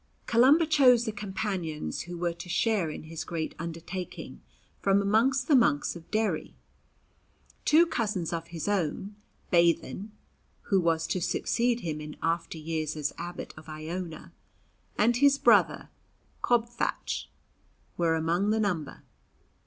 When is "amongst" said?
4.99-5.47, 18.15-18.49